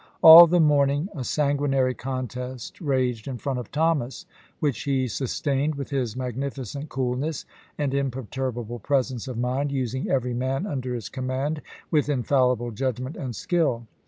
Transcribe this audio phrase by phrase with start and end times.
[0.23, 4.25] All the morning a san guinary contest raged in front of Thomas,
[4.59, 7.45] which he sustained with his magnificent coolness
[7.77, 11.61] and im perturbable presence of mind, using every man under his command
[11.91, 13.85] with infallible judgment and skill.